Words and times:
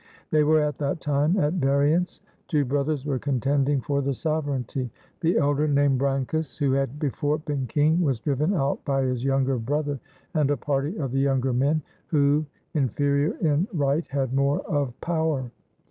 They 0.31 0.43
were 0.43 0.59
at 0.59 0.79
that 0.79 0.99
time 0.99 1.37
at 1.37 1.53
variance. 1.53 2.21
Two 2.47 2.65
brothers 2.65 3.05
were 3.05 3.19
contending 3.19 3.81
for 3.81 4.01
the 4.01 4.15
sovereignty. 4.15 4.89
The 5.19 5.37
elder, 5.37 5.67
named 5.67 5.99
Brancus, 5.99 6.57
who 6.57 6.71
had 6.71 6.97
before 6.97 7.37
been 7.37 7.67
king, 7.67 8.01
was 8.01 8.17
driven 8.17 8.51
out 8.55 8.83
by 8.83 9.03
his 9.03 9.23
younger 9.23 9.59
brother 9.59 9.99
and 10.33 10.49
a 10.49 10.57
party 10.57 10.97
of 10.97 11.11
the 11.11 11.19
younger 11.19 11.53
men, 11.53 11.83
who, 12.07 12.47
inferior 12.73 13.37
in 13.47 13.67
right, 13.73 14.07
had 14.07 14.33
more 14.33 14.61
of 14.61 14.99
power. 15.01 15.51